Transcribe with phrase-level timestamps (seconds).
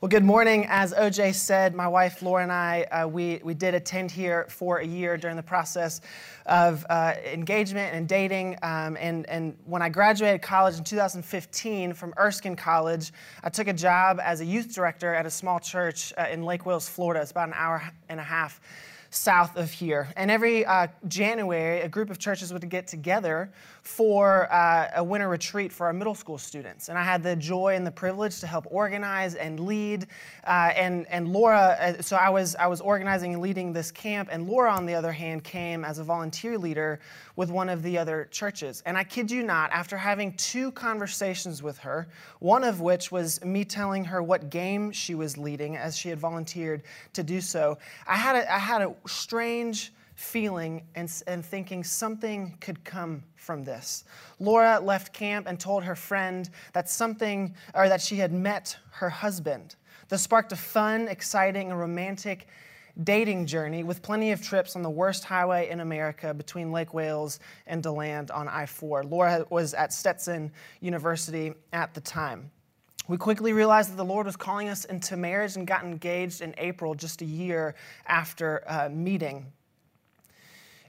[0.00, 0.64] Well, good morning.
[0.68, 4.78] As OJ said, my wife Laura and I, uh, we, we did attend here for
[4.78, 6.00] a year during the process
[6.46, 8.58] of uh, engagement and dating.
[8.62, 13.72] Um, and, and when I graduated college in 2015 from Erskine College, I took a
[13.72, 17.20] job as a youth director at a small church uh, in Lake Wales, Florida.
[17.20, 18.60] It's about an hour and a half
[19.10, 20.08] south of here.
[20.16, 23.50] And every uh, January, a group of churches would get together
[23.82, 26.88] for uh, a winter retreat for our middle school students.
[26.90, 30.06] And I had the joy and the privilege to help organize and lead.
[30.46, 34.28] Uh, and, and Laura, uh, so I was, I was organizing and leading this camp.
[34.30, 37.00] And Laura, on the other hand, came as a volunteer leader
[37.36, 38.82] with one of the other churches.
[38.84, 42.08] And I kid you not, after having two conversations with her,
[42.40, 46.18] one of which was me telling her what game she was leading as she had
[46.18, 46.82] volunteered
[47.14, 52.56] to do so, I had a, I had a strange feeling and, and thinking something
[52.60, 54.04] could come from this.
[54.40, 59.08] Laura left camp and told her friend that something, or that she had met her
[59.08, 59.76] husband.
[60.08, 62.48] This sparked a fun, exciting, and romantic
[63.04, 67.38] dating journey with plenty of trips on the worst highway in America between Lake Wales
[67.66, 69.04] and DeLand on I 4.
[69.04, 72.50] Laura was at Stetson University at the time.
[73.08, 76.54] We quickly realized that the Lord was calling us into marriage and got engaged in
[76.58, 77.74] April, just a year
[78.06, 79.46] after uh, meeting.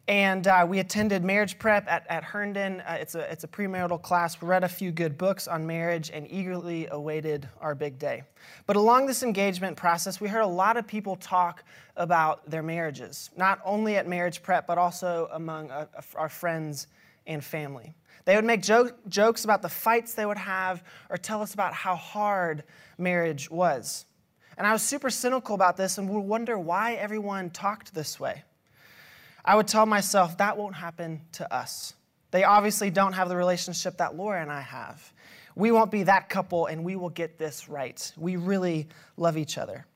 [0.09, 2.81] And uh, we attended marriage prep at, at Herndon.
[2.81, 4.41] Uh, it's, a, it's a premarital class.
[4.41, 8.23] We read a few good books on marriage and eagerly awaited our big day.
[8.65, 11.63] But along this engagement process, we heard a lot of people talk
[11.95, 16.87] about their marriages, not only at marriage prep, but also among uh, our friends
[17.27, 17.93] and family.
[18.29, 21.73] They would make joke, jokes about the fights they would have or tell us about
[21.73, 22.63] how hard
[22.99, 24.05] marriage was.
[24.55, 28.43] And I was super cynical about this and would wonder why everyone talked this way.
[29.43, 31.95] I would tell myself that won't happen to us.
[32.29, 35.11] They obviously don't have the relationship that Laura and I have.
[35.55, 38.13] We won't be that couple and we will get this right.
[38.15, 39.87] We really love each other.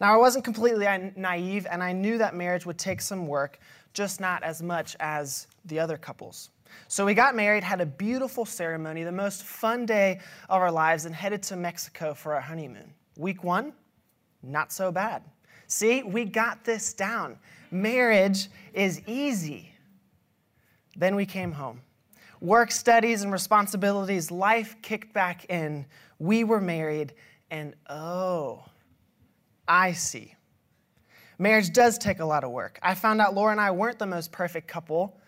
[0.00, 3.58] Now, I wasn't completely naive and I knew that marriage would take some work,
[3.92, 6.48] just not as much as the other couples.
[6.88, 11.04] So we got married, had a beautiful ceremony, the most fun day of our lives,
[11.04, 12.92] and headed to Mexico for our honeymoon.
[13.16, 13.72] Week one,
[14.42, 15.22] not so bad.
[15.66, 17.38] See, we got this down
[17.70, 19.72] marriage is easy.
[20.96, 21.80] Then we came home.
[22.40, 25.86] Work, studies, and responsibilities, life kicked back in.
[26.18, 27.14] We were married,
[27.50, 28.64] and oh,
[29.66, 30.34] I see.
[31.38, 32.78] Marriage does take a lot of work.
[32.82, 35.18] I found out Laura and I weren't the most perfect couple,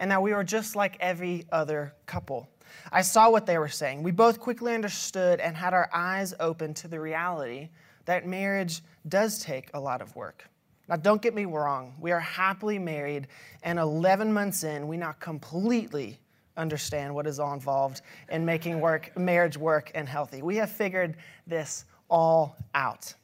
[0.00, 2.48] and that we were just like every other couple.
[2.90, 4.02] I saw what they were saying.
[4.02, 7.68] We both quickly understood and had our eyes open to the reality
[8.06, 10.48] that marriage does take a lot of work.
[10.88, 13.28] Now, don't get me wrong, we are happily married,
[13.62, 16.18] and 11 months in, we now completely
[16.56, 20.42] understand what is all involved in making work, marriage work and healthy.
[20.42, 23.14] We have figured this all out.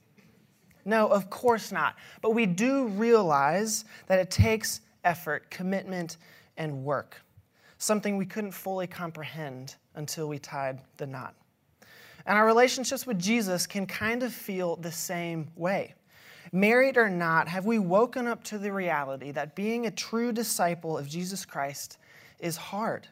[0.85, 1.97] No, of course not.
[2.23, 6.19] But we do realize that it takes effort, commitment,
[6.57, 7.21] and work,
[7.79, 11.35] something we couldn't fully comprehend until we tied the knot.
[12.27, 15.95] And our relationships with Jesus can kind of feel the same way.
[16.53, 20.97] Married or not, have we woken up to the reality that being a true disciple
[20.97, 21.99] of Jesus Christ
[22.39, 23.07] is hard?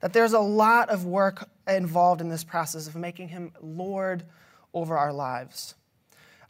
[0.00, 4.24] That there's a lot of work involved in this process of making him Lord
[4.72, 5.74] over our lives.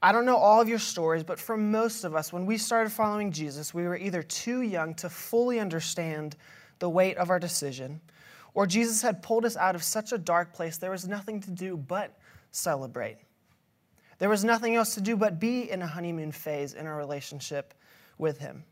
[0.01, 2.91] I don't know all of your stories, but for most of us, when we started
[2.91, 6.37] following Jesus, we were either too young to fully understand
[6.79, 8.01] the weight of our decision,
[8.55, 11.51] or Jesus had pulled us out of such a dark place there was nothing to
[11.51, 12.17] do but
[12.53, 13.19] celebrate.
[14.19, 17.75] There was nothing else to do but be in a honeymoon phase in our relationship
[18.19, 18.65] with Him.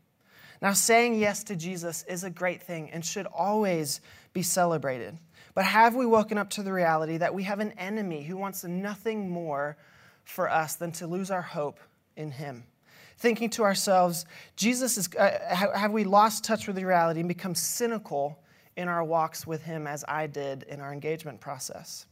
[0.61, 4.01] Now, saying yes to Jesus is a great thing and should always
[4.33, 5.17] be celebrated.
[5.53, 8.63] But have we woken up to the reality that we have an enemy who wants
[8.63, 9.77] nothing more
[10.27, 11.79] for us than to lose our hope
[12.15, 12.63] in Him?
[13.17, 17.55] Thinking to ourselves, Jesus is, uh, have we lost touch with the reality and become
[17.55, 18.39] cynical
[18.75, 22.05] in our walks with Him as I did in our engagement process?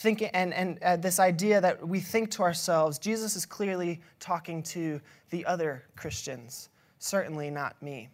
[0.00, 4.62] thinking, and, and uh, this idea that we think to ourselves, Jesus is clearly talking
[4.62, 4.98] to
[5.28, 8.08] the other Christians, certainly not me.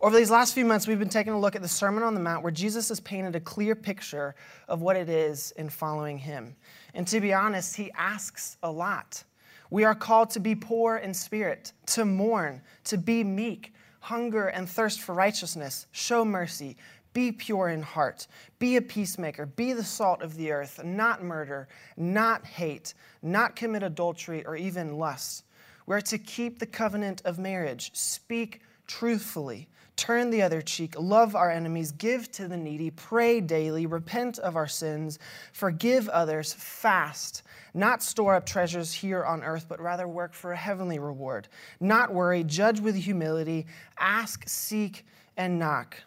[0.00, 2.20] Over these last few months, we've been taking a look at the Sermon on the
[2.20, 4.34] Mount where Jesus has painted a clear picture
[4.68, 6.54] of what it is in following him.
[6.94, 9.24] And to be honest, he asks a lot.
[9.70, 14.68] We are called to be poor in spirit, to mourn, to be meek, hunger and
[14.68, 16.76] thirst for righteousness, show mercy,
[17.16, 18.26] be pure in heart.
[18.58, 19.46] Be a peacemaker.
[19.46, 20.84] Be the salt of the earth.
[20.84, 21.66] Not murder,
[21.96, 22.92] not hate,
[23.22, 25.44] not commit adultery or even lust.
[25.86, 27.90] We're to keep the covenant of marriage.
[27.94, 29.66] Speak truthfully.
[29.96, 30.94] Turn the other cheek.
[30.98, 31.90] Love our enemies.
[31.90, 32.90] Give to the needy.
[32.90, 33.86] Pray daily.
[33.86, 35.18] Repent of our sins.
[35.52, 36.52] Forgive others.
[36.52, 37.42] Fast.
[37.72, 41.48] Not store up treasures here on earth, but rather work for a heavenly reward.
[41.80, 43.66] Not worry, judge with humility,
[43.98, 45.04] ask, seek,
[45.36, 46.02] and knock.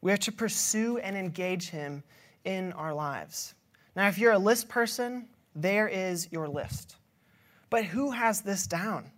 [0.00, 2.04] We are to pursue and engage Him
[2.44, 3.54] in our lives.
[3.96, 6.94] Now, if you're a list person, there is your list.
[7.68, 9.10] But who has this down?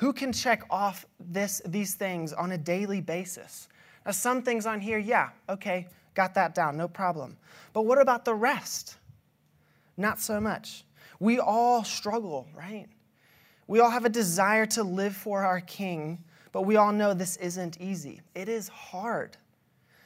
[0.00, 3.68] Who can check off this, these things on a daily basis?
[4.06, 7.36] Now, some things on here, yeah, okay, got that down, no problem.
[7.74, 8.96] But what about the rest?
[9.98, 10.84] Not so much.
[11.18, 12.86] We all struggle, right?
[13.66, 17.36] We all have a desire to live for our King, but we all know this
[17.36, 18.22] isn't easy.
[18.34, 19.36] It is hard.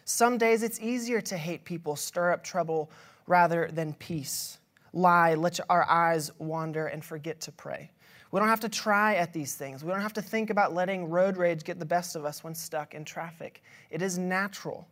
[0.06, 2.90] Some days it's easier to hate people, stir up trouble
[3.29, 4.58] rather than peace,
[4.93, 7.93] lie, let our eyes wander, and forget to pray.
[8.35, 9.85] We don't have to try at these things.
[9.85, 12.53] We don't have to think about letting road rage get the best of us when
[12.53, 13.63] stuck in traffic.
[13.93, 14.89] It is natural.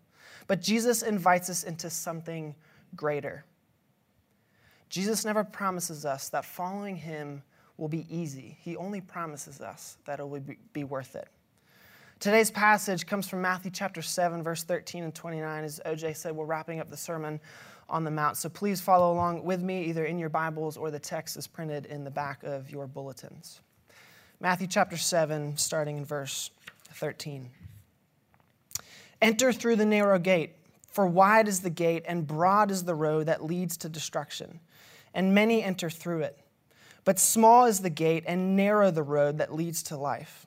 [0.47, 2.55] But Jesus invites us into something
[2.95, 3.45] greater.
[4.91, 7.43] Jesus never promises us that following him
[7.79, 8.59] will be easy.
[8.61, 11.27] He only promises us that it will be worth it.
[12.23, 15.65] Today's passage comes from Matthew chapter 7, verse 13 and 29.
[15.65, 17.41] As OJ said, we're wrapping up the Sermon
[17.89, 18.37] on the Mount.
[18.37, 21.85] So please follow along with me, either in your Bibles or the text is printed
[21.87, 23.61] in the back of your bulletins.
[24.39, 26.53] Matthew chapter 7, starting in verse
[26.95, 27.51] 13.
[29.21, 30.53] Enter through the narrow gate,
[30.93, 34.61] for wide is the gate and broad is the road that leads to destruction,
[35.13, 36.39] and many enter through it.
[37.05, 40.47] But small is the gate and narrow the road that leads to life,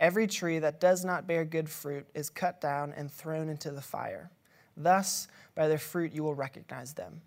[0.00, 3.82] Every tree that does not bear good fruit is cut down and thrown into the
[3.82, 4.30] fire.
[4.76, 7.22] Thus, by their fruit you will recognize them.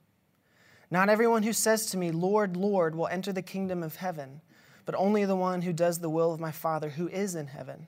[0.90, 4.42] Not everyone who says to me, Lord, Lord, will enter the kingdom of heaven,
[4.86, 7.88] but only the one who does the will of my Father who is in heaven.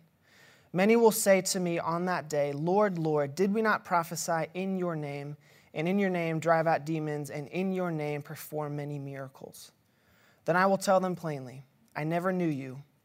[0.71, 4.77] Many will say to me on that day, Lord, Lord, did we not prophesy in
[4.77, 5.38] your name,
[5.74, 9.71] and in your name drive out demons, and in your name perform many miracles?
[10.45, 11.63] Then I will tell them plainly,
[11.95, 12.81] I never knew you.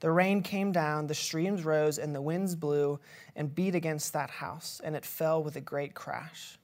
[0.00, 3.00] The rain came down, the streams rose, and the winds blew
[3.34, 6.58] and beat against that house, and it fell with a great crash.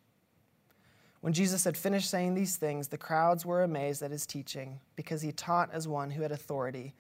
[1.23, 5.23] When Jesus had finished saying these things, the crowds were amazed at his teaching, because
[5.23, 6.95] he taught as one who had authority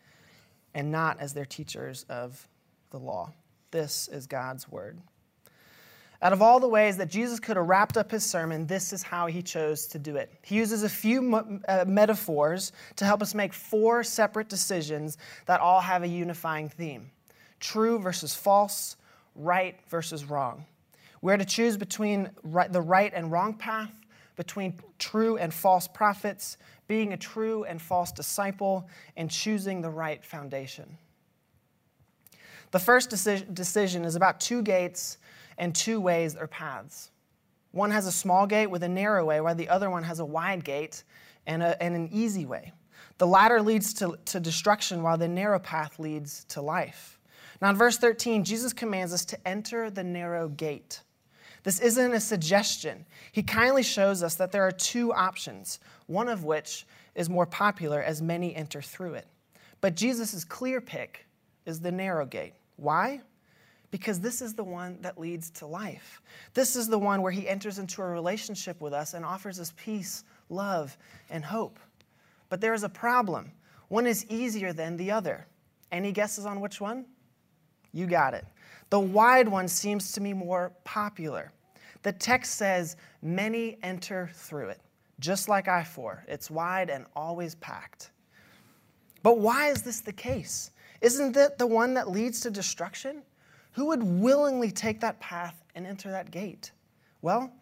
[0.74, 2.48] and not as their teachers of
[2.90, 3.32] the law.
[3.70, 5.00] This is God's word.
[6.22, 9.02] Out of all the ways that Jesus could have wrapped up his sermon, this is
[9.02, 10.32] how he chose to do it.
[10.42, 15.80] He uses a few uh, metaphors to help us make four separate decisions that all
[15.80, 17.10] have a unifying theme
[17.58, 18.96] true versus false,
[19.36, 20.64] right versus wrong.
[21.22, 22.28] We're to choose between
[22.70, 23.92] the right and wrong path,
[24.34, 26.56] between true and false prophets,
[26.88, 30.98] being a true and false disciple, and choosing the right foundation.
[32.72, 35.18] The first decision is about two gates
[35.58, 37.10] and two ways or paths.
[37.72, 40.24] One has a small gate with a narrow way, while the other one has a
[40.24, 41.04] wide gate
[41.46, 42.72] and, a, and an easy way.
[43.18, 47.18] The latter leads to, to destruction, while the narrow path leads to life.
[47.60, 51.00] Now, in verse 13, Jesus commands us to enter the narrow gate.
[51.62, 53.06] This isn't a suggestion.
[53.30, 58.02] He kindly shows us that there are two options, one of which is more popular
[58.02, 59.26] as many enter through it.
[59.80, 61.26] But Jesus' clear pick
[61.64, 62.54] is the narrow gate.
[62.76, 63.20] Why?
[63.92, 66.22] Because this is the one that leads to life.
[66.54, 69.72] This is the one where he enters into a relationship with us and offers us
[69.76, 70.96] peace, love,
[71.30, 71.78] and hope.
[72.48, 73.52] But there is a problem.
[73.88, 75.46] One is easier than the other.
[75.92, 77.04] Any guesses on which one?
[77.92, 78.46] You got it.
[78.88, 81.52] The wide one seems to me more popular.
[82.02, 84.80] The text says, Many enter through it,
[85.20, 86.24] just like I 4.
[86.28, 88.10] It's wide and always packed.
[89.22, 90.70] But why is this the case?
[91.02, 93.22] Isn't it the one that leads to destruction?
[93.72, 96.72] Who would willingly take that path and enter that gate?
[97.22, 97.52] Well,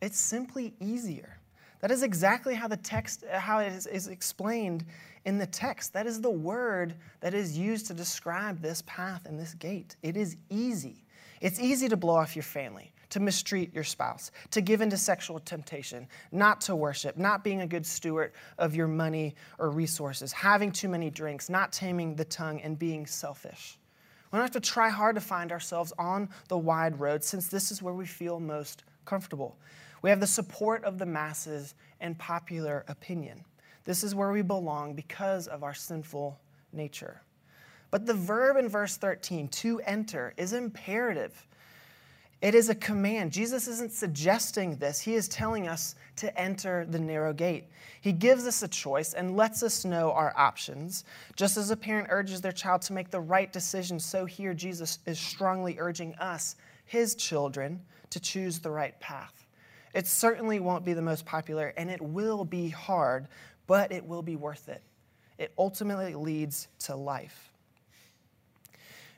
[0.00, 1.38] it's simply easier.
[1.80, 4.84] That is exactly how the text, how it is, is explained
[5.24, 5.92] in the text.
[5.92, 9.96] That is the word that is used to describe this path and this gate.
[10.02, 11.04] It is easy.
[11.40, 15.40] It's easy to blow off your family, to mistreat your spouse, to give into sexual
[15.40, 20.70] temptation, not to worship, not being a good steward of your money or resources, having
[20.70, 23.76] too many drinks, not taming the tongue, and being selfish.
[24.32, 27.70] We don't have to try hard to find ourselves on the wide road since this
[27.70, 29.58] is where we feel most comfortable.
[30.00, 33.44] We have the support of the masses and popular opinion.
[33.84, 36.40] This is where we belong because of our sinful
[36.72, 37.20] nature.
[37.90, 41.46] But the verb in verse 13, to enter, is imperative.
[42.42, 43.30] It is a command.
[43.30, 47.68] Jesus isn't suggesting this, he is telling us to enter the narrow gate.
[48.00, 51.04] He gives us a choice and lets us know our options.
[51.36, 54.98] Just as a parent urges their child to make the right decision, so here Jesus
[55.06, 57.80] is strongly urging us, his children,
[58.10, 59.46] to choose the right path.
[59.94, 63.28] It certainly won't be the most popular and it will be hard,
[63.68, 64.82] but it will be worth it.
[65.38, 67.51] It ultimately leads to life.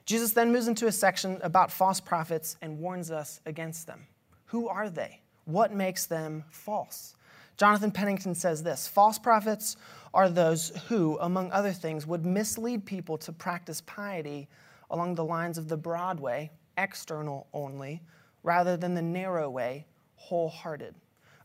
[0.07, 4.07] Jesus then moves into a section about false prophets and warns us against them.
[4.47, 5.21] Who are they?
[5.45, 7.17] What makes them false?
[7.57, 9.77] Jonathan Pennington says this False prophets
[10.13, 14.49] are those who, among other things, would mislead people to practice piety
[14.91, 18.03] along the lines of the broad way, external only,
[18.43, 20.95] rather than the narrow way, wholehearted.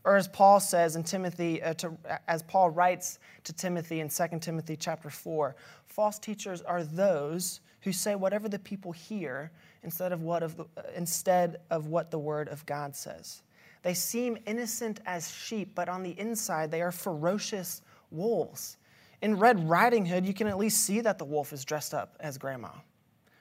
[0.04, 4.38] Or as Paul says in Timothy, uh, to, as Paul writes to Timothy in 2
[4.40, 5.54] Timothy chapter 4,
[5.86, 9.50] false teachers are those who say whatever the people hear
[9.82, 13.42] instead of what, of the, instead of what the word of God says.
[13.82, 18.76] They seem innocent as sheep, but on the inside they are ferocious wolves.
[19.22, 22.16] In Red Riding Hood, you can at least see that the wolf is dressed up
[22.20, 22.70] as grandma.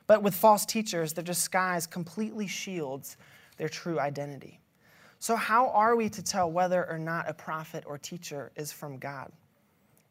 [0.07, 3.17] But with false teachers, their disguise completely shields
[3.57, 4.59] their true identity.
[5.19, 8.97] So, how are we to tell whether or not a prophet or teacher is from
[8.97, 9.31] God?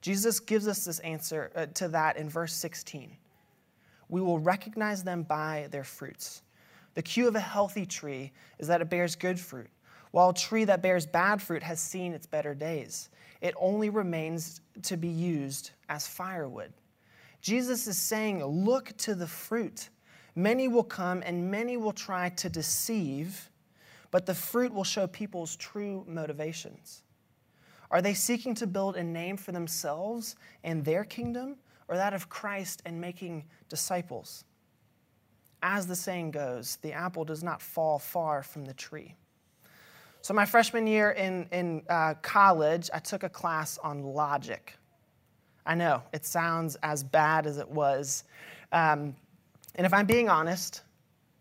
[0.03, 3.17] Jesus gives us this answer uh, to that in verse 16
[4.09, 6.43] we will recognize them by their fruits.
[6.95, 9.69] The cue of a healthy tree is that it bears good fruit,
[10.11, 13.11] while a tree that bears bad fruit has seen its better days.
[13.41, 16.73] It only remains to be used as firewood.
[17.41, 19.91] Jesus is saying, Look to the fruit.
[20.35, 23.51] Many will come and many will try to deceive,
[24.11, 27.03] but the fruit will show people's true motivations.
[27.91, 31.57] Are they seeking to build a name for themselves and their kingdom?
[31.89, 34.45] Or that of Christ and making disciples.
[35.63, 39.15] As the saying goes, the apple does not fall far from the tree.
[40.21, 44.75] So, my freshman year in, in uh, college, I took a class on logic.
[45.65, 48.25] I know, it sounds as bad as it was.
[48.73, 49.15] Um,
[49.75, 50.83] and if I'm being honest,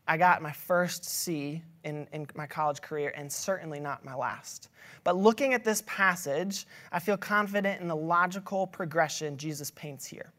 [0.07, 4.69] I got my first C in, in my college career and certainly not my last.
[5.03, 10.31] But looking at this passage, I feel confident in the logical progression Jesus paints here.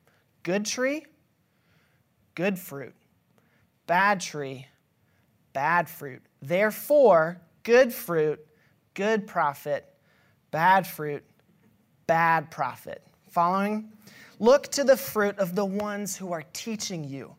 [0.49, 1.05] Good tree,
[2.35, 2.95] good fruit.
[3.87, 4.67] Bad tree,
[5.53, 6.23] bad fruit.
[6.41, 8.41] Therefore, good fruit,
[8.95, 9.85] good prophet.
[10.51, 11.23] Bad fruit,
[12.07, 13.03] bad prophet.
[13.29, 13.93] Following?
[14.39, 17.37] Look to the fruit of the ones who are teaching you.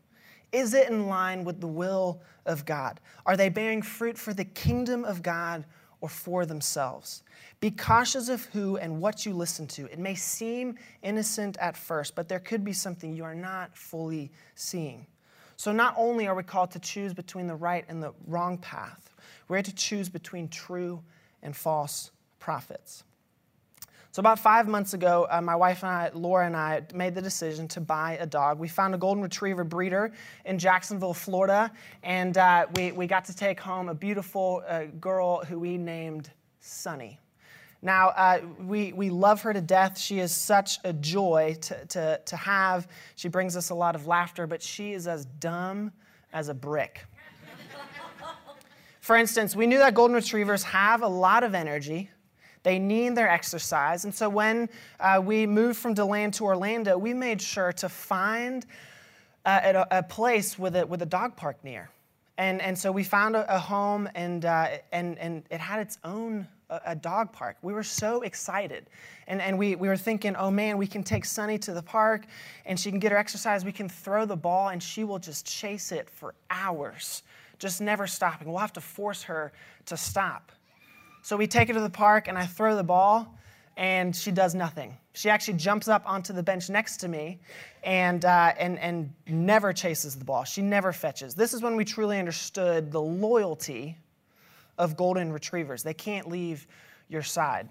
[0.51, 2.99] Is it in line with the will of God?
[3.25, 5.65] Are they bearing fruit for the kingdom of God
[6.01, 7.23] or for themselves?
[7.59, 9.85] Be cautious of who and what you listen to.
[9.91, 14.31] It may seem innocent at first, but there could be something you are not fully
[14.55, 15.05] seeing.
[15.57, 19.13] So, not only are we called to choose between the right and the wrong path,
[19.49, 21.03] we're to choose between true
[21.43, 23.03] and false prophets.
[24.11, 27.21] So, about five months ago, uh, my wife and I, Laura and I, made the
[27.21, 28.57] decision to buy a dog.
[28.57, 30.11] We found a golden retriever breeder
[30.45, 35.45] in Jacksonville, Florida, and uh, we, we got to take home a beautiful uh, girl
[35.45, 37.19] who we named Sunny.
[37.83, 39.99] Now, uh, we, we love her to death.
[39.99, 42.87] She is such a joy to, to, to have.
[43.15, 45.91] She brings us a lot of laughter, but she is as dumb
[46.33, 47.05] as a brick.
[49.01, 52.09] For instance, we knew that golden retrievers have a lot of energy.
[52.63, 54.03] They need their exercise.
[54.03, 58.65] And so when uh, we moved from DeLand to Orlando, we made sure to find
[59.45, 61.89] uh, a, a, place with a, with a dog park near.
[62.37, 65.97] And, and so we found a, a home, and, uh, and, and it had its
[66.03, 67.57] own a, dog park.
[67.61, 68.89] We were so excited.
[69.27, 72.25] And, and we, we were thinking, oh man, we can take Sunny to the park
[72.65, 73.65] and she can get her exercise.
[73.65, 77.23] We can throw the ball and she will just chase it for hours,
[77.57, 78.47] just never stopping.
[78.47, 79.51] We'll have to force her
[79.85, 80.51] to stop.
[81.21, 83.35] So we take her to the park and I throw the ball
[83.77, 84.97] and she does nothing.
[85.13, 87.39] She actually jumps up onto the bench next to me
[87.83, 90.43] and, uh, and, and never chases the ball.
[90.43, 91.35] She never fetches.
[91.35, 93.97] This is when we truly understood the loyalty
[94.77, 95.83] of golden retrievers.
[95.83, 96.67] They can't leave
[97.09, 97.69] your side.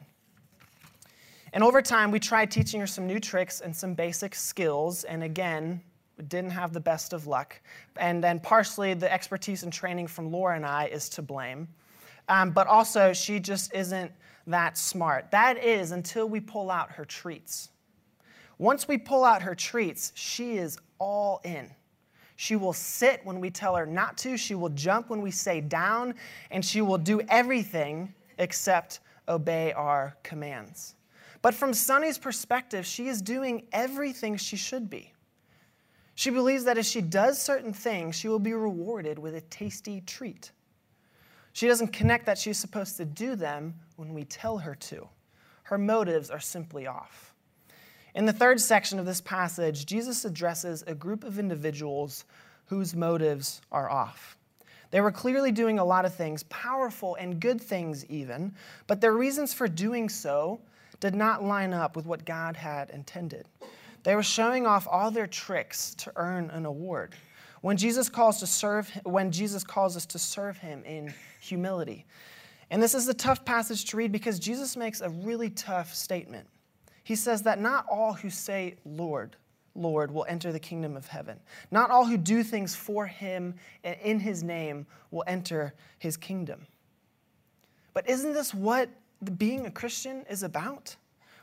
[1.53, 5.23] And over time, we tried teaching her some new tricks and some basic skills, and
[5.23, 5.81] again,
[6.29, 7.61] didn't have the best of luck.
[7.97, 11.69] And then partially, the expertise and training from Laura and I is to blame.
[12.29, 14.13] Um, but also she just isn't
[14.47, 15.31] that smart.
[15.31, 17.71] That is until we pull out her treats.
[18.59, 21.71] Once we pull out her treats, she is all in.
[22.37, 25.61] She will sit when we tell her not to, she will jump when we say
[25.61, 26.15] down,
[26.51, 30.95] and she will do everything except obey our commands.
[31.43, 35.13] But from Sunny's perspective, she is doing everything she should be.
[36.15, 40.01] She believes that if she does certain things, she will be rewarded with a tasty
[40.01, 40.51] treat.
[41.59, 45.09] She doesn't connect that she's supposed to do them when we tell her to.
[45.65, 47.35] Her motives are simply off.
[48.15, 52.27] In the third section of this passage, Jesus addresses a group of individuals
[52.67, 54.39] whose motives are off.
[54.93, 58.55] They were clearly doing a lot of things, powerful and good things even,
[58.87, 60.61] but their reasons for doing so
[61.01, 63.49] did not line up with what God had intended.
[64.05, 67.17] They were showing off all their tricks to earn an award.
[67.61, 72.07] When Jesus calls to serve when Jesus calls us to serve him in humility.
[72.71, 76.47] And this is a tough passage to read because Jesus makes a really tough statement.
[77.03, 79.37] He says that not all who say Lord,
[79.75, 81.41] Lord will enter the kingdom of heaven.
[81.71, 86.67] Not all who do things for him and in his name will enter his kingdom.
[87.95, 88.91] But isn't this what
[89.39, 90.95] being a Christian is about?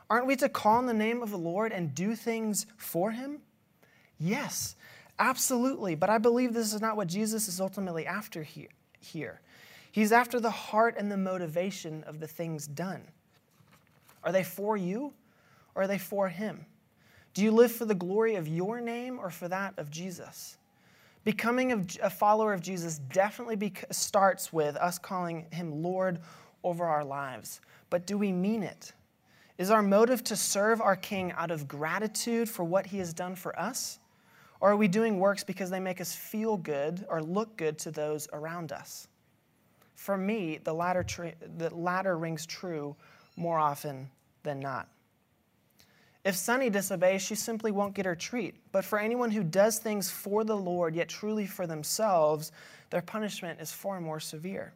[0.10, 3.40] Aren't we to call on the name of the Lord and do things for him?
[4.20, 4.76] Yes,
[5.20, 5.96] absolutely.
[5.96, 9.42] But I believe this is not what Jesus is ultimately after here.
[9.92, 13.02] He's after the heart and the motivation of the things done.
[14.24, 15.14] Are they for you
[15.74, 16.66] or are they for him?
[17.34, 20.58] Do you live for the glory of your name or for that of Jesus?
[21.24, 26.20] Becoming a follower of Jesus definitely starts with us calling him Lord
[26.64, 27.62] over our lives.
[27.90, 28.94] But do we mean it?
[29.58, 33.36] Is our motive to serve our King out of gratitude for what he has done
[33.36, 34.00] for us?
[34.66, 37.92] Or are we doing works because they make us feel good or look good to
[37.92, 39.08] those around us?
[39.94, 41.06] For me, the latter,
[41.58, 42.96] the latter rings true
[43.38, 44.10] more often
[44.42, 44.88] than not.
[46.24, 48.56] If Sunny disobeys, she simply won't get her treat.
[48.72, 52.52] But for anyone who does things for the Lord, yet truly for themselves,
[52.90, 54.74] their punishment is far more severe.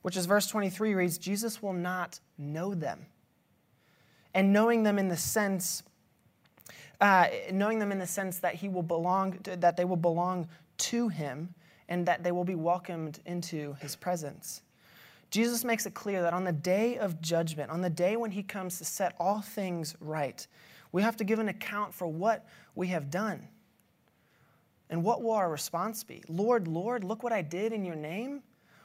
[0.00, 3.04] Which is verse 23 reads Jesus will not know them
[4.32, 5.82] and knowing them in the sense
[7.00, 10.48] uh, knowing them in the sense that he will belong to, that they will belong
[10.78, 11.54] to him
[11.88, 14.62] and that they will be welcomed into his presence.
[15.30, 18.42] Jesus makes it clear that on the day of judgment on the day when he
[18.42, 20.46] comes to set all things right
[20.90, 23.46] we have to give an account for what we have done.
[24.88, 26.22] And what will our response be?
[26.28, 28.42] Lord lord look what i did in your name?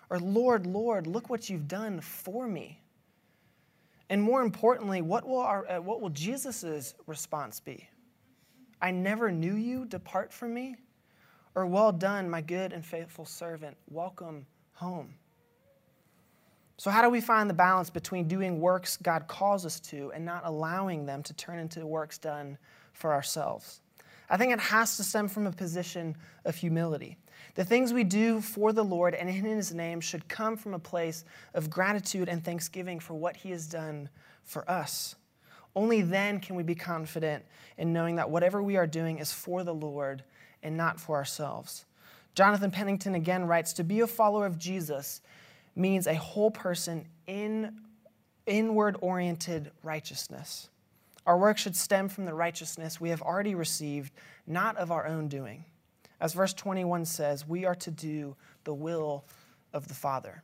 [0.09, 2.79] Or lord lord look what you've done for me?
[4.09, 7.87] And more importantly, what will, our, uh, what will Jesus' response be?
[8.83, 10.75] I never knew you, depart from me?
[11.55, 15.13] Or well done, my good and faithful servant, welcome home.
[16.75, 20.25] So, how do we find the balance between doing works God calls us to and
[20.25, 22.57] not allowing them to turn into works done
[22.91, 23.79] for ourselves?
[24.29, 27.15] I think it has to stem from a position of humility.
[27.55, 30.79] The things we do for the Lord and in His name should come from a
[30.79, 34.09] place of gratitude and thanksgiving for what He has done
[34.43, 35.15] for us.
[35.75, 37.43] Only then can we be confident
[37.77, 40.23] in knowing that whatever we are doing is for the Lord
[40.61, 41.85] and not for ourselves.
[42.35, 45.21] Jonathan Pennington again writes To be a follower of Jesus
[45.75, 47.79] means a whole person in
[48.45, 50.69] inward oriented righteousness.
[51.25, 54.11] Our work should stem from the righteousness we have already received,
[54.45, 55.63] not of our own doing.
[56.19, 59.25] As verse 21 says, we are to do the will
[59.73, 60.43] of the Father.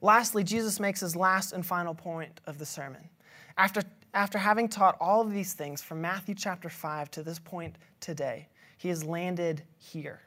[0.00, 3.08] Lastly, Jesus makes his last and final point of the sermon.
[3.58, 3.82] After,
[4.14, 8.46] after having taught all of these things from Matthew chapter 5 to this point today,
[8.78, 10.20] he has landed here.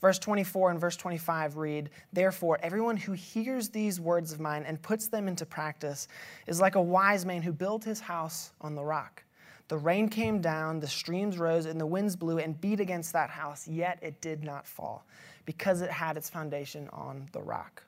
[0.00, 4.82] Verse 24 and verse 25 read, Therefore, everyone who hears these words of mine and
[4.82, 6.08] puts them into practice
[6.48, 9.22] is like a wise man who built his house on the rock.
[9.68, 13.30] The rain came down, the streams rose, and the winds blew and beat against that
[13.30, 15.06] house, yet it did not fall,
[15.44, 17.85] because it had its foundation on the rock.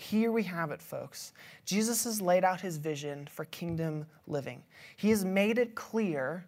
[0.00, 1.34] Here we have it, folks.
[1.66, 4.62] Jesus has laid out his vision for kingdom living.
[4.96, 6.46] He has made it clear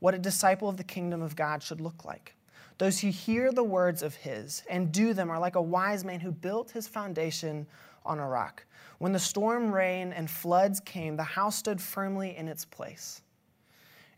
[0.00, 2.34] what a disciple of the kingdom of God should look like.
[2.76, 6.20] Those who hear the words of his and do them are like a wise man
[6.20, 7.66] who built his foundation
[8.04, 8.62] on a rock.
[8.98, 13.22] When the storm, rain, and floods came, the house stood firmly in its place.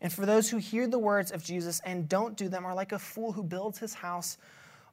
[0.00, 2.90] And for those who hear the words of Jesus and don't do them are like
[2.90, 4.36] a fool who builds his house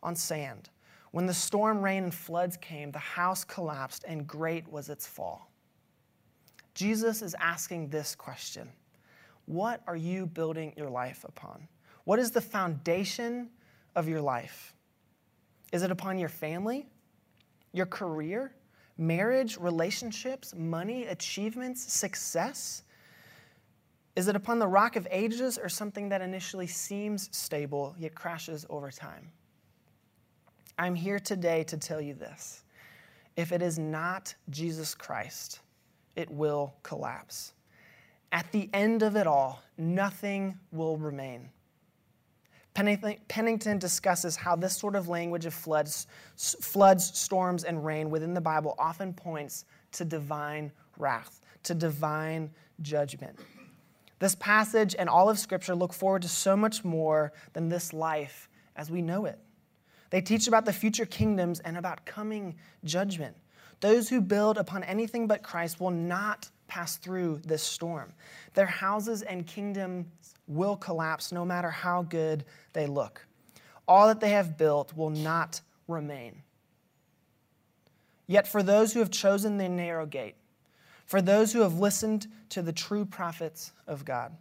[0.04, 0.70] on sand.
[1.12, 5.52] When the storm, rain, and floods came, the house collapsed, and great was its fall.
[6.74, 8.70] Jesus is asking this question
[9.46, 11.68] What are you building your life upon?
[12.06, 13.50] What is the foundation
[13.96, 14.74] of your life?
[15.72, 16.88] Is it upon your family,
[17.74, 18.54] your career,
[19.02, 22.84] Marriage, relationships, money, achievements, success?
[24.16, 28.64] Is it upon the rock of ages or something that initially seems stable yet crashes
[28.70, 29.32] over time?
[30.78, 32.64] I'm here today to tell you this.
[33.36, 35.60] If it is not Jesus Christ,
[36.16, 37.54] it will collapse.
[38.32, 41.50] At the end of it all, nothing will remain.
[42.74, 46.08] Pennington discusses how this sort of language of floods,
[46.38, 52.50] floods, storms, and rain within the Bible often points to divine wrath, to divine
[52.82, 53.38] judgment.
[54.20, 58.48] This passage and all of Scripture look forward to so much more than this life
[58.78, 59.38] as we know it.
[60.12, 63.36] They teach about the future kingdoms and about coming judgment.
[63.80, 68.14] Those who build upon anything but Christ will not pass through this storm.
[68.54, 70.06] Their houses and kingdoms
[70.48, 73.26] will collapse no matter how good they look.
[73.88, 76.44] All that they have built will not remain.
[78.28, 80.36] Yet for those who have chosen the narrow gate,
[81.06, 84.34] for those who have listened to the true prophets of God,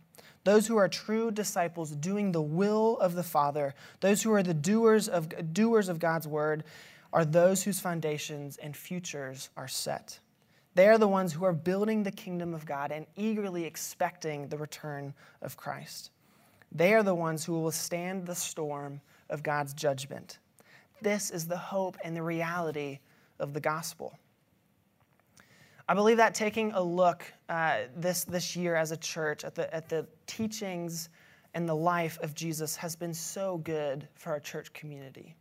[0.45, 4.55] those who are true disciples doing the will of the Father, those who are the
[4.55, 6.65] doers of, doers of God's word,
[7.13, 10.19] are those whose foundations and futures are set.
[10.75, 14.57] They are the ones who are building the kingdom of God and eagerly expecting the
[14.57, 16.11] return of Christ.
[16.73, 20.39] They are the ones who will withstand the storm of God's judgment.
[21.03, 23.01] This is the hope and the reality
[23.41, 24.17] of the gospel.
[25.91, 29.75] I believe that taking a look uh, this, this year as a church at the,
[29.75, 31.09] at the teachings
[31.55, 35.35] and the life of Jesus has been so good for our church community,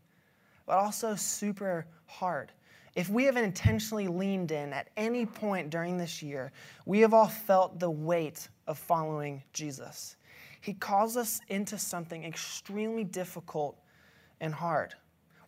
[0.66, 2.52] but also super hard.
[2.96, 6.52] If we have intentionally leaned in at any point during this year,
[6.88, 10.16] we have all felt the weight of following Jesus.
[10.62, 13.78] He calls us into something extremely difficult
[14.42, 14.96] and hard.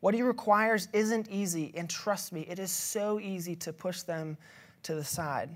[0.01, 4.37] What he requires isn't easy, and trust me, it is so easy to push them
[4.83, 5.49] to the side.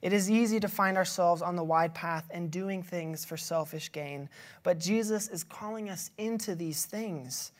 [0.00, 3.90] It is easy to find ourselves on the wide path and doing things for selfish
[3.90, 4.28] gain,
[4.62, 7.52] but Jesus is calling us into these things.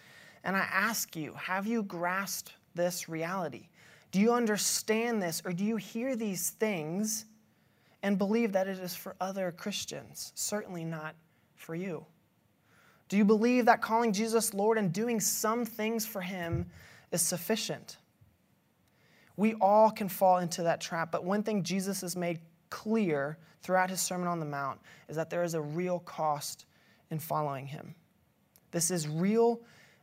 [0.44, 3.68] And I ask you, have you grasped this reality?
[4.12, 7.26] Do you understand this, or do you hear these things
[8.02, 10.32] and believe that it is for other Christians?
[10.34, 11.14] Certainly not
[11.56, 12.06] for you.
[13.08, 16.66] Do you believe that calling Jesus Lord and doing some things for Him
[17.10, 17.96] is sufficient?
[19.38, 23.88] We all can fall into that trap, but one thing Jesus has made clear throughout
[23.88, 26.66] his Sermon on the Mount is that there is a real cost
[27.12, 27.94] in following Him.
[28.72, 29.60] This is real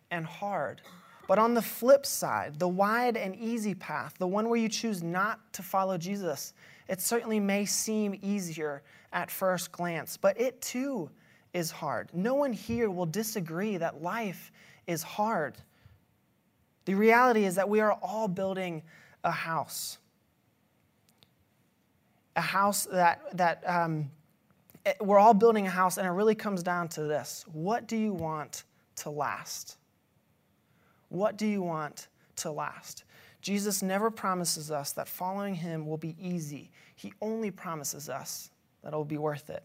[0.10, 0.82] and hard.
[1.28, 5.04] But on the flip side, the wide and easy path, the one where you choose
[5.04, 6.54] not to follow Jesus,
[6.88, 11.10] it certainly may seem easier at first glance, but it too
[11.54, 12.10] is hard.
[12.14, 14.54] No one here will disagree that life
[14.88, 15.58] is hard.
[16.86, 18.82] The reality is that we are all building
[19.26, 19.98] a house.
[22.38, 24.12] A house that, that um,
[25.02, 28.14] we're all building a house, and it really comes down to this what do you
[28.14, 28.64] want
[28.98, 29.78] to last?
[31.10, 32.08] What do you want
[32.38, 33.04] to last?
[33.42, 36.72] Jesus never promises us that following him will be easy.
[36.96, 38.50] He only promises us
[38.84, 39.64] that it will be worth it.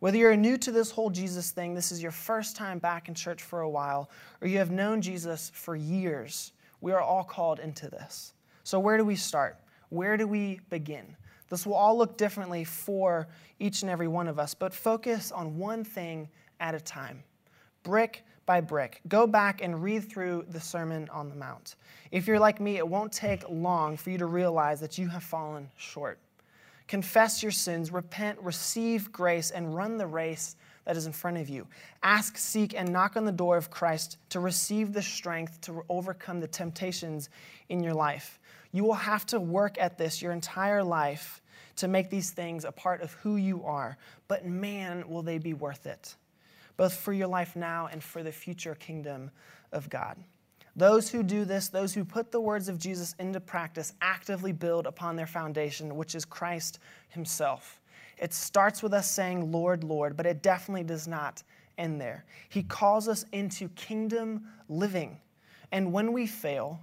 [0.00, 3.14] Whether you're new to this whole Jesus thing, this is your first time back in
[3.14, 7.60] church for a while, or you have known Jesus for years, we are all called
[7.60, 8.34] into this.
[8.64, 9.58] So, where do we start?
[9.88, 11.16] Where do we begin?
[11.48, 15.58] This will all look differently for each and every one of us, but focus on
[15.58, 16.28] one thing
[16.60, 17.22] at a time.
[17.82, 19.00] Brick by brick.
[19.08, 21.76] Go back and read through the Sermon on the Mount.
[22.10, 25.22] If you're like me, it won't take long for you to realize that you have
[25.22, 26.18] fallen short.
[26.88, 31.48] Confess your sins, repent, receive grace, and run the race that is in front of
[31.48, 31.66] you.
[32.02, 36.40] Ask, seek, and knock on the door of Christ to receive the strength to overcome
[36.40, 37.30] the temptations
[37.68, 38.40] in your life.
[38.72, 41.40] You will have to work at this your entire life
[41.76, 43.96] to make these things a part of who you are,
[44.28, 46.16] but man, will they be worth it
[46.76, 49.30] both for your life now and for the future kingdom
[49.72, 50.16] of God.
[50.74, 54.86] Those who do this, those who put the words of Jesus into practice, actively build
[54.86, 56.78] upon their foundation, which is Christ
[57.10, 57.80] Himself.
[58.22, 61.42] It starts with us saying, Lord, Lord, but it definitely does not
[61.76, 62.24] end there.
[62.50, 65.18] He calls us into kingdom living.
[65.72, 66.80] And when we fail,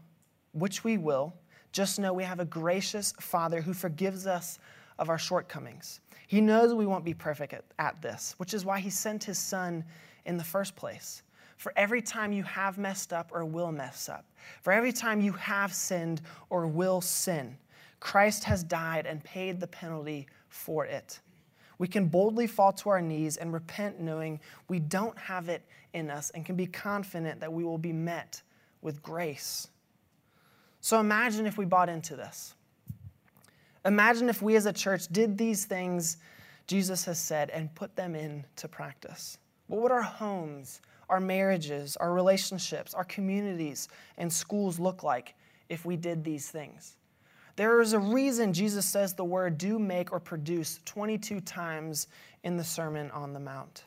[0.51, 1.33] which we will,
[1.71, 4.59] just know we have a gracious Father who forgives us
[4.97, 6.01] of our shortcomings.
[6.27, 9.39] He knows we won't be perfect at, at this, which is why he sent his
[9.39, 9.85] son
[10.25, 11.23] in the first place.
[11.55, 14.25] For every time you have messed up or will mess up,
[14.61, 17.57] for every time you have sinned or will sin,
[18.01, 21.21] Christ has died and paid the penalty for it.
[21.79, 25.63] We can boldly fall to our knees and repent knowing we don't have it
[25.93, 28.41] in us and can be confident that we will be met
[28.81, 29.69] with grace.
[30.81, 32.53] So imagine if we bought into this.
[33.85, 36.17] Imagine if we as a church did these things
[36.67, 39.39] Jesus has said and put them into practice.
[39.67, 43.87] What would our homes, our marriages, our relationships, our communities,
[44.17, 45.33] and schools look like
[45.69, 46.97] if we did these things?
[47.59, 52.07] There is a reason Jesus says the word do, make, or produce 22 times
[52.45, 53.83] in the Sermon on the Mount.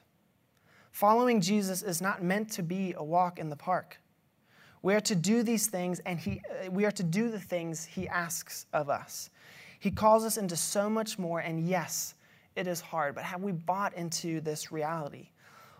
[0.91, 3.99] Following Jesus is not meant to be a walk in the park.
[4.83, 7.83] We are to do these things, and he, uh, we are to do the things
[7.83, 9.31] He asks of us.
[9.81, 12.15] He calls us into so much more, and yes,
[12.57, 15.31] it is hard, but have we bought into this reality?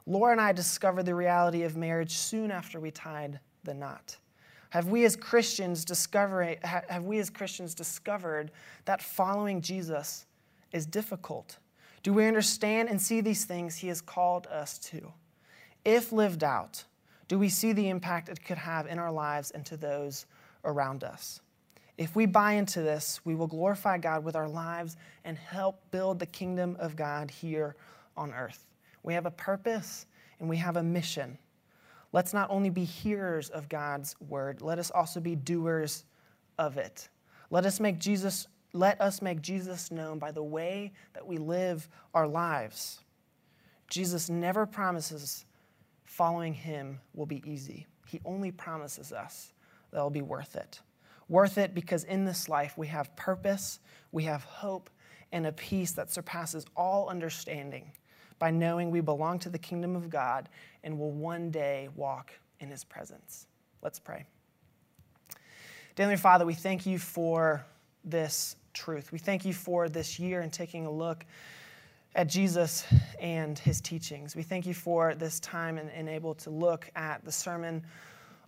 [0.07, 4.17] Laura and I discovered the reality of marriage soon after we tied the knot.
[4.73, 8.51] Have we as Christians discover, have we as Christians discovered
[8.87, 10.25] that following Jesus
[10.73, 11.59] is difficult?
[12.03, 15.13] Do we understand and see these things he has called us to?
[15.85, 16.85] If lived out,
[17.29, 20.25] do we see the impact it could have in our lives and to those
[20.65, 21.43] around us?
[21.99, 26.19] If we buy into this, we will glorify God with our lives and help build
[26.19, 27.77] the kingdom of God here
[28.17, 28.65] on earth.
[29.03, 30.07] We have a purpose
[30.41, 31.37] and we have a mission.
[32.13, 36.05] Let's not only be hearers of God's word, let us also be doers
[36.59, 37.09] of it.
[37.51, 41.87] Let us make Jesus let us make Jesus known by the way that we live
[42.15, 43.01] our lives.
[43.91, 45.45] Jesus never promises
[46.05, 47.87] following him will be easy.
[48.09, 49.53] He only promises us
[49.91, 50.81] that it'll be worth it.
[51.29, 53.79] Worth it because in this life we have purpose,
[54.11, 54.89] we have hope,
[55.33, 57.93] and a peace that surpasses all understanding
[58.43, 60.49] by knowing we belong to the kingdom of God
[60.83, 63.47] and will one day walk in his presence.
[63.83, 64.25] Let's pray.
[65.95, 67.65] Dear Father, we thank you for
[68.05, 69.13] this truth.
[69.13, 71.25] We thank you for this year and taking a look
[72.17, 72.85] at Jesus
[73.21, 74.35] and his teachings.
[74.35, 77.81] We thank you for this time and, and able to look at the Sermon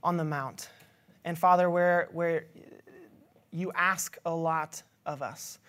[0.03, 0.71] on the Mount.
[1.25, 2.47] And Father, where, where
[3.53, 5.61] you ask a lot of us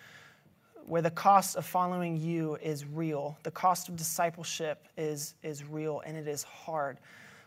[0.86, 6.00] where the cost of following you is real, the cost of discipleship is, is real,
[6.06, 6.98] and it is hard.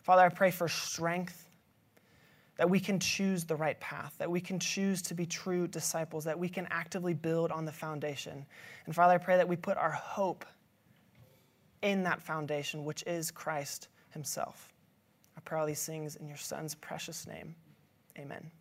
[0.04, 1.45] Father, I pray for strength
[2.58, 6.25] that we can choose the right path, that we can choose to be true disciples,
[6.25, 8.45] that we can actively build on the foundation.
[8.86, 10.43] And Father, I pray that we put our hope
[11.82, 14.73] in that foundation, which is Christ Himself.
[15.38, 17.56] I pray all these things in your Son's precious name.
[18.17, 18.52] Amen.